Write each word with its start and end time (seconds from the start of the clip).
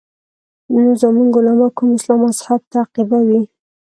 نو 0.81 0.91
زموږ 1.01 1.31
علما 1.39 1.67
کوم 1.77 1.89
اسلام 1.97 2.19
او 2.23 2.23
مذهب 2.31 2.61
تعقیبوي. 2.73 3.41